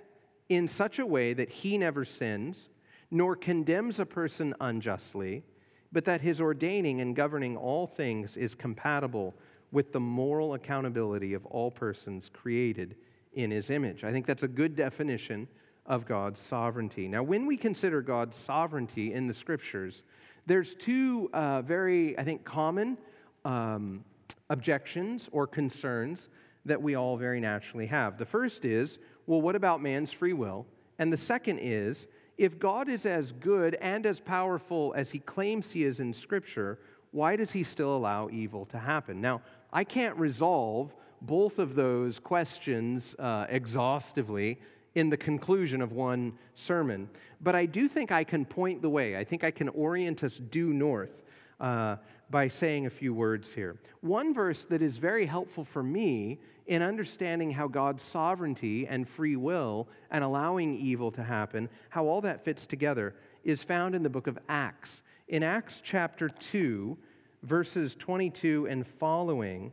[0.49, 2.69] in such a way that he never sins,
[3.11, 5.43] nor condemns a person unjustly,
[5.91, 9.35] but that his ordaining and governing all things is compatible
[9.71, 12.95] with the moral accountability of all persons created
[13.33, 14.03] in his image.
[14.03, 15.47] I think that's a good definition
[15.85, 17.07] of God's sovereignty.
[17.07, 20.03] Now, when we consider God's sovereignty in the scriptures,
[20.45, 22.97] there's two uh, very, I think, common
[23.45, 24.03] um,
[24.49, 26.29] objections or concerns
[26.65, 28.17] that we all very naturally have.
[28.17, 30.65] The first is, well, what about man's free will?
[30.99, 35.71] And the second is, if God is as good and as powerful as he claims
[35.71, 36.79] he is in Scripture,
[37.11, 39.21] why does he still allow evil to happen?
[39.21, 39.41] Now,
[39.71, 44.59] I can't resolve both of those questions uh, exhaustively
[44.95, 47.09] in the conclusion of one sermon,
[47.41, 49.15] but I do think I can point the way.
[49.15, 51.23] I think I can orient us due north
[51.59, 51.97] uh,
[52.29, 53.77] by saying a few words here.
[54.01, 59.35] One verse that is very helpful for me in understanding how God's sovereignty and free
[59.35, 64.09] will and allowing evil to happen, how all that fits together, is found in the
[64.09, 65.01] book of Acts.
[65.27, 66.97] In Acts chapter 2,
[67.43, 69.71] verses 22 and following,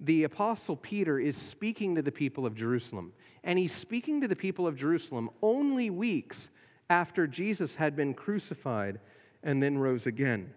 [0.00, 3.12] the Apostle Peter is speaking to the people of Jerusalem.
[3.44, 6.50] And he's speaking to the people of Jerusalem only weeks
[6.90, 9.00] after Jesus had been crucified
[9.42, 10.52] and then rose again.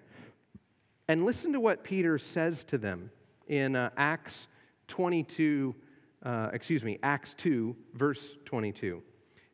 [1.08, 3.12] And listen to what Peter says to them
[3.48, 4.48] in uh, Acts
[4.88, 5.76] 22,
[6.24, 9.02] uh, excuse me, Acts 2, verse 22.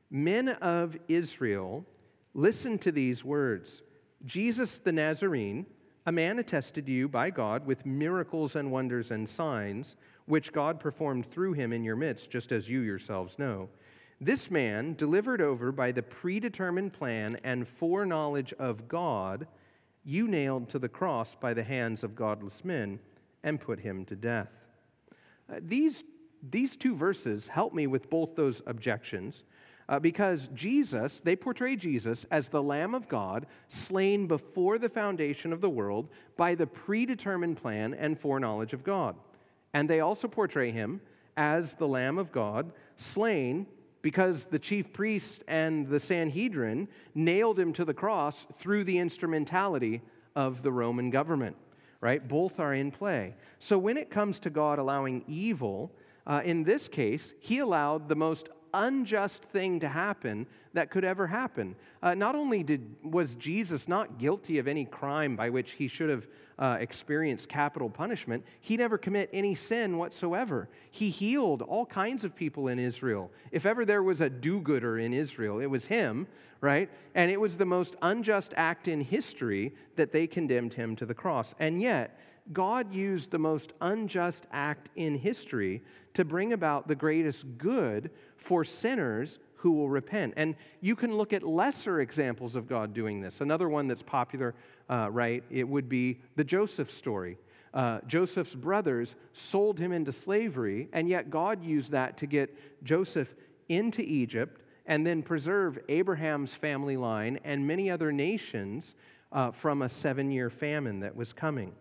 [0.09, 1.85] Men of Israel,
[2.33, 3.81] listen to these words
[4.25, 5.65] Jesus the Nazarene,
[6.05, 10.79] a man attested to you by God with miracles and wonders and signs, which God
[10.79, 13.69] performed through him in your midst, just as you yourselves know.
[14.19, 19.47] This man, delivered over by the predetermined plan and foreknowledge of God,
[20.03, 22.99] you nailed to the cross by the hands of godless men
[23.43, 24.51] and put him to death.
[25.51, 26.03] Uh, these,
[26.49, 29.43] these two verses help me with both those objections
[29.89, 35.51] uh, because Jesus, they portray Jesus as the Lamb of God, slain before the foundation
[35.51, 39.15] of the world by the predetermined plan and foreknowledge of God.
[39.73, 41.01] And they also portray him
[41.35, 43.65] as the Lamb of God, slain
[44.01, 50.01] because the chief priest and the Sanhedrin nailed him to the cross through the instrumentality
[50.35, 51.55] of the Roman government,
[52.01, 52.27] right?
[52.27, 53.35] Both are in play.
[53.59, 55.91] So when it comes to God allowing evil,
[56.27, 61.27] uh, in this case, he allowed the most unjust thing to happen that could ever
[61.27, 61.75] happen.
[62.01, 66.09] Uh, not only did, was Jesus not guilty of any crime by which he should
[66.09, 66.27] have
[66.59, 70.69] uh, experienced capital punishment, he never commit any sin whatsoever.
[70.91, 73.31] He healed all kinds of people in Israel.
[73.51, 76.27] If ever there was a do gooder in Israel, it was him,
[76.61, 76.89] right?
[77.15, 81.13] And it was the most unjust act in history that they condemned him to the
[81.13, 81.55] cross.
[81.59, 82.19] And yet,
[82.53, 85.81] God used the most unjust act in history
[86.13, 90.33] to bring about the greatest good for sinners who will repent.
[90.37, 93.41] And you can look at lesser examples of God doing this.
[93.41, 94.55] Another one that's popular,
[94.89, 97.37] uh, right, it would be the Joseph story.
[97.71, 103.35] Uh, Joseph's brothers sold him into slavery, and yet God used that to get Joseph
[103.69, 108.95] into Egypt and then preserve Abraham's family line and many other nations
[109.31, 111.71] uh, from a seven year famine that was coming.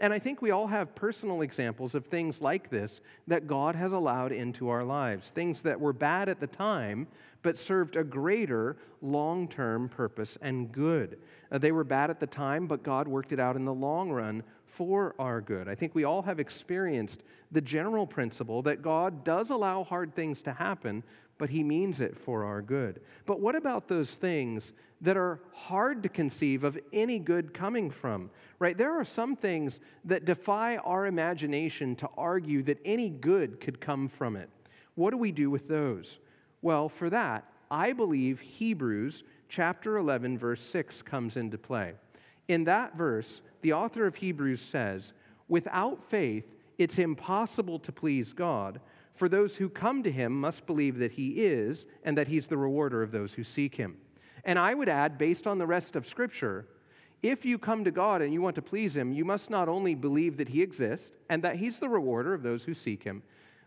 [0.00, 3.92] And I think we all have personal examples of things like this that God has
[3.92, 7.06] allowed into our lives, things that were bad at the time,
[7.42, 11.18] but served a greater long term purpose and good.
[11.52, 14.10] Uh, they were bad at the time, but God worked it out in the long
[14.10, 15.68] run for our good.
[15.68, 20.40] I think we all have experienced the general principle that God does allow hard things
[20.42, 21.02] to happen,
[21.40, 23.00] but he means it for our good.
[23.24, 28.30] But what about those things that are hard to conceive of any good coming from?
[28.58, 28.76] Right?
[28.76, 34.06] There are some things that defy our imagination to argue that any good could come
[34.06, 34.50] from it.
[34.96, 36.18] What do we do with those?
[36.60, 41.94] Well, for that, I believe Hebrews chapter 11 verse 6 comes into play.
[42.48, 45.14] In that verse, the author of Hebrews says,
[45.48, 46.44] "Without faith,
[46.76, 48.78] it's impossible to please God."
[49.14, 52.56] For those who come to him must believe that he is, and that he's the
[52.56, 53.96] rewarder of those who seek him.
[54.44, 56.66] And I would add, based on the rest of Scripture,
[57.22, 59.94] if you come to God and you want to please him, you must not only
[59.94, 63.22] believe that he exists and that he's the rewarder of those who seek him,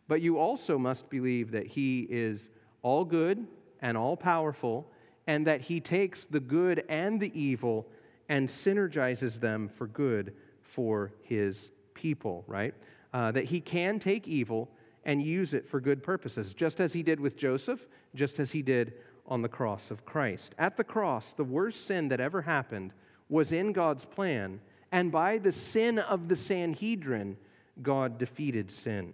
[0.08, 2.50] but you also must believe that he is
[2.82, 3.46] all good
[3.82, 4.88] and all powerful,
[5.28, 7.86] and that he takes the good and the evil
[8.30, 12.74] and synergizes them for good for his people, right?
[13.14, 14.70] Uh, that he can take evil
[15.06, 17.86] and use it for good purposes, just as he did with Joseph,
[18.16, 18.94] just as he did
[19.28, 20.54] on the cross of Christ.
[20.58, 22.92] At the cross, the worst sin that ever happened
[23.30, 24.60] was in God's plan,
[24.92, 27.38] and by the sin of the Sanhedrin,
[27.82, 29.14] God defeated sin.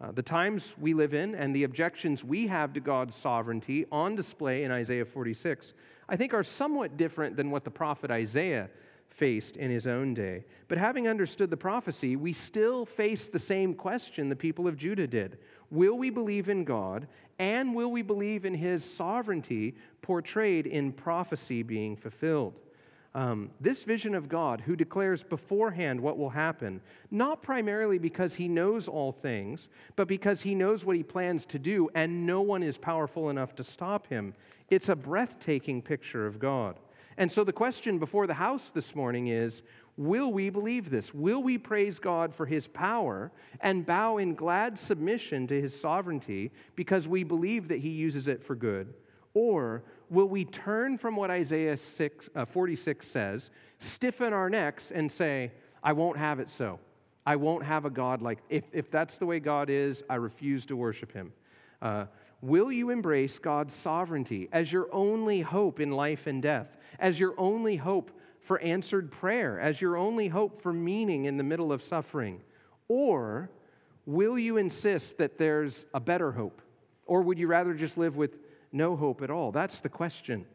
[0.00, 4.16] Uh, the times we live in and the objections we have to God's sovereignty on
[4.16, 5.74] display in Isaiah 46,
[6.08, 8.70] I think, are somewhat different than what the prophet Isaiah
[9.10, 10.44] faced in his own day.
[10.68, 15.06] But having understood the prophecy, we still face the same question the people of Judah
[15.06, 15.38] did
[15.70, 17.06] Will we believe in God,
[17.38, 22.54] and will we believe in his sovereignty portrayed in prophecy being fulfilled?
[23.14, 26.80] um, this vision of God who declares beforehand what will happen,
[27.10, 31.58] not primarily because he knows all things, but because he knows what he plans to
[31.58, 34.32] do and no one is powerful enough to stop him.
[34.70, 36.76] It's a breathtaking picture of God.
[37.16, 39.62] And so the question before the house this morning is
[39.96, 41.12] Will we believe this?
[41.12, 43.30] Will we praise God for his power
[43.60, 48.42] and bow in glad submission to his sovereignty because we believe that he uses it
[48.42, 48.94] for good?
[49.34, 55.10] Or will we turn from what Isaiah 6, uh, 46 says, stiffen our necks, and
[55.10, 55.52] say,
[55.82, 56.78] I won't have it so?
[57.26, 60.64] I won't have a God like, if, if that's the way God is, I refuse
[60.66, 61.32] to worship him.
[61.82, 62.06] Uh,
[62.42, 66.68] will you embrace God's sovereignty as your only hope in life and death,
[66.98, 68.10] as your only hope
[68.40, 72.40] for answered prayer, as your only hope for meaning in the middle of suffering?
[72.88, 73.50] Or
[74.06, 76.62] will you insist that there's a better hope?
[77.06, 78.38] Or would you rather just live with
[78.72, 79.52] no hope at all?
[79.52, 80.46] That's the question.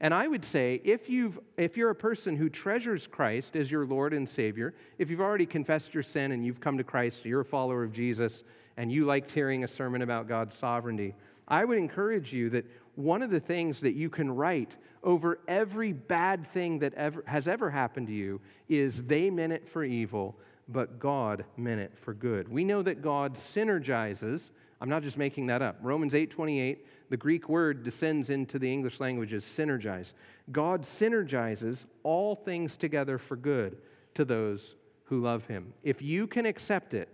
[0.00, 3.84] And I would say if, you've, if you're a person who treasures Christ as your
[3.84, 7.42] Lord and Savior, if you've already confessed your sin and you've come to Christ, you're
[7.42, 8.44] a follower of Jesus,
[8.78, 11.14] and you liked hearing a sermon about God's sovereignty,
[11.50, 15.92] I would encourage you that one of the things that you can write over every
[15.92, 20.36] bad thing that ever, has ever happened to you is they meant it for evil,
[20.68, 22.48] but God meant it for good.
[22.48, 24.50] We know that God synergizes.
[24.80, 25.78] I'm not just making that up.
[25.82, 26.78] Romans 8:28
[27.10, 30.12] the Greek word descends into the English language as synergize.
[30.52, 33.78] God synergizes all things together for good
[34.14, 35.74] to those who love him.
[35.82, 37.08] If you can accept it,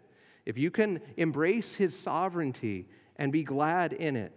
[0.44, 2.86] if you can embrace his sovereignty
[3.18, 4.32] and be glad in it,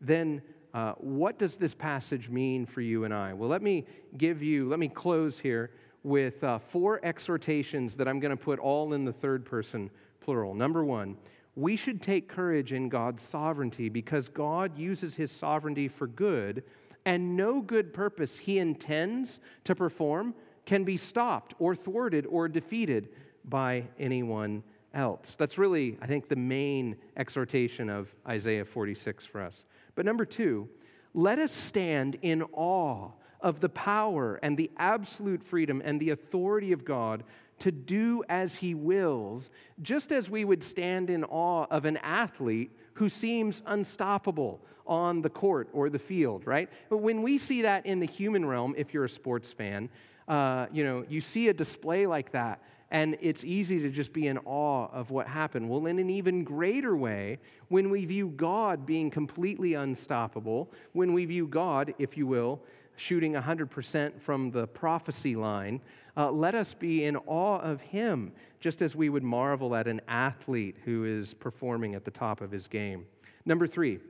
[0.00, 0.42] then
[0.74, 3.34] uh, what does this passage mean for you and I?
[3.34, 5.70] Well, let me give you, let me close here
[6.02, 10.54] with uh, four exhortations that I'm going to put all in the third person plural.
[10.54, 11.16] Number one,
[11.54, 16.64] we should take courage in God's sovereignty because God uses his sovereignty for good,
[17.04, 23.10] and no good purpose he intends to perform can be stopped or thwarted or defeated
[23.44, 24.62] by anyone
[24.94, 25.34] else.
[25.36, 29.64] That's really, I think, the main exhortation of Isaiah 46 for us.
[29.94, 30.68] But number two,
[31.14, 36.72] let us stand in awe of the power and the absolute freedom and the authority
[36.72, 37.24] of God
[37.58, 39.50] to do as he wills,
[39.82, 45.30] just as we would stand in awe of an athlete who seems unstoppable on the
[45.30, 46.68] court or the field, right?
[46.90, 49.88] But when we see that in the human realm, if you're a sports fan,
[50.28, 52.62] uh, you know, you see a display like that,
[52.92, 55.68] and it's easy to just be in awe of what happened.
[55.68, 57.38] Well, in an even greater way,
[57.68, 62.60] when we view God being completely unstoppable, when we view God, if you will,
[62.96, 65.80] shooting 100% from the prophecy line,
[66.18, 68.30] uh, let us be in awe of him,
[68.60, 72.50] just as we would marvel at an athlete who is performing at the top of
[72.50, 73.06] his game.
[73.46, 74.00] Number three,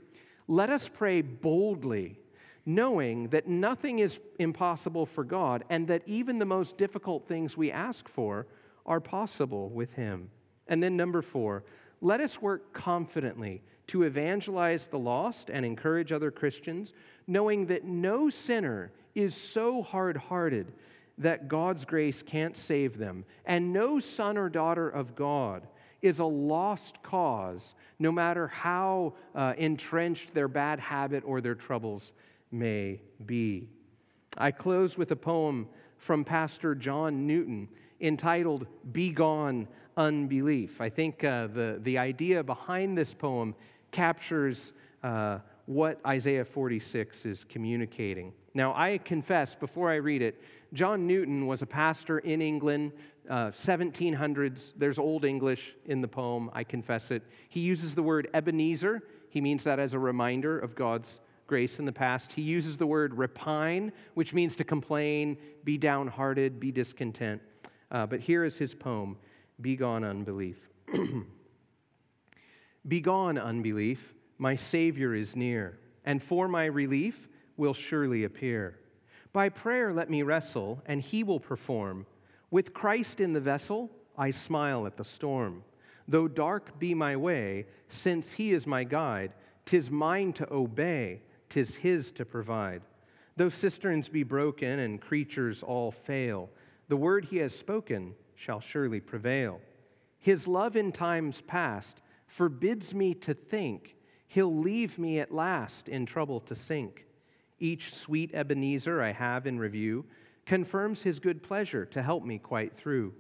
[0.49, 2.19] let us pray boldly,
[2.67, 7.71] knowing that nothing is impossible for God and that even the most difficult things we
[7.71, 8.49] ask for
[8.87, 10.31] are possible with him.
[10.69, 11.65] And then number four,
[12.01, 16.93] let us work confidently to evangelize the lost and encourage other Christians,
[17.27, 20.73] knowing that no sinner is so hard hearted
[21.19, 25.67] that God's grace can't save them, and no son or daughter of God
[26.01, 32.13] is a lost cause, no matter how uh, entrenched their bad habit or their troubles
[32.51, 33.69] may be.
[34.37, 35.69] I close with a poem
[35.99, 37.69] from Pastor John Newton
[38.03, 40.81] entitled Be Gone Unbelief.
[40.81, 43.55] I think uh, the, the idea behind this poem
[43.91, 44.73] captures
[45.03, 48.33] uh, what Isaiah 46 is communicating.
[48.55, 50.43] Now, I confess before I read it,
[50.73, 52.93] John Newton was a pastor in England,
[53.29, 54.73] uh, 1700s.
[54.77, 57.23] There's Old English in the poem, I confess it.
[57.49, 59.03] He uses the word Ebenezer.
[59.29, 62.33] He means that as a reminder of God's grace in the past.
[62.33, 67.41] He uses the word repine, which means to complain, be downhearted, be discontent.
[67.93, 69.17] Uh, but here is his poem
[69.61, 70.57] Be Gone Unbelief.
[72.89, 78.79] be gone, unbelief, my Savior is near, and for my relief, will surely appear.
[79.33, 82.07] By prayer let me wrestle, and he will perform.
[82.51, 85.63] With Christ in the vessel, I smile at the storm.
[86.09, 89.33] Though dark be my way, since he is my guide,
[89.65, 92.83] tis mine to obey, tis his to provide.
[93.37, 96.51] Though cisterns be broken and creatures all fail,
[96.89, 99.61] the word he has spoken shall surely prevail.
[100.19, 103.97] His love in times past forbids me to think
[104.29, 107.07] he'll leave me at last in trouble to sink.
[107.61, 110.05] Each sweet Ebenezer I have in review
[110.47, 113.15] confirms his good pleasure to help me quite through.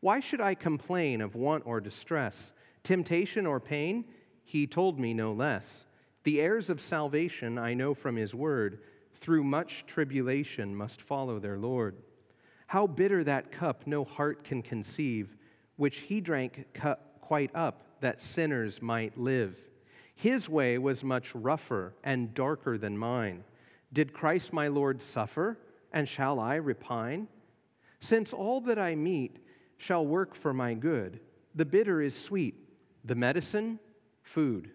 [0.00, 2.52] Why should I complain of want or distress,
[2.82, 4.04] temptation or pain?
[4.44, 5.86] He told me no less.
[6.24, 8.80] The heirs of salvation I know from his word
[9.14, 11.96] through much tribulation must follow their Lord.
[12.72, 15.36] How bitter that cup no heart can conceive,
[15.76, 16.64] which he drank
[17.20, 19.58] quite up that sinners might live.
[20.14, 23.44] His way was much rougher and darker than mine.
[23.92, 25.58] Did Christ my Lord suffer,
[25.92, 27.28] and shall I repine?
[28.00, 29.36] Since all that I meet
[29.76, 31.20] shall work for my good,
[31.54, 32.54] the bitter is sweet,
[33.04, 33.80] the medicine,
[34.22, 34.70] food.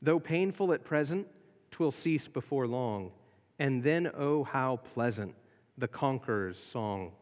[0.00, 1.26] Though painful at present,
[1.70, 3.10] twill cease before long.
[3.58, 5.34] And then, oh, how pleasant
[5.76, 7.12] the conqueror's song.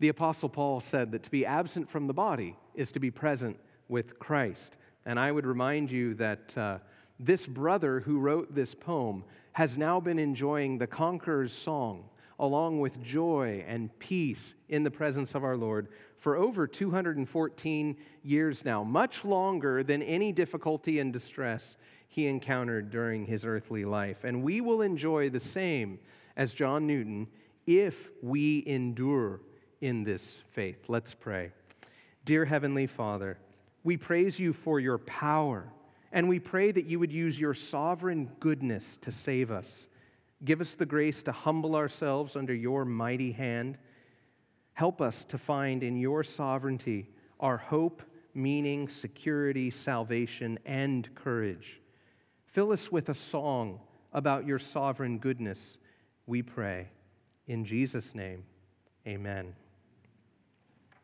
[0.00, 3.58] The Apostle Paul said that to be absent from the body is to be present
[3.88, 4.76] with Christ.
[5.04, 6.78] And I would remind you that uh,
[7.18, 12.04] this brother who wrote this poem has now been enjoying the conqueror's song
[12.38, 15.88] along with joy and peace in the presence of our Lord
[16.18, 21.76] for over 214 years now, much longer than any difficulty and distress
[22.06, 24.24] he encountered during his earthly life.
[24.24, 25.98] And we will enjoy the same
[26.36, 27.26] as John Newton
[27.66, 29.40] if we endure
[29.80, 30.84] in this faith.
[30.88, 31.52] Let's pray.
[32.24, 33.38] Dear Heavenly Father,
[33.84, 35.72] we praise you for your power,
[36.12, 39.88] and we pray that you would use your sovereign goodness to save us.
[40.44, 43.78] Give us the grace to humble ourselves under your mighty hand.
[44.74, 47.10] Help us to find in your sovereignty
[47.40, 48.02] our hope,
[48.34, 51.80] meaning, security, salvation, and courage.
[52.46, 53.80] Fill us with a song
[54.12, 55.78] about your sovereign goodness,
[56.26, 56.88] we pray.
[57.46, 58.44] In Jesus' name,
[59.06, 59.54] amen.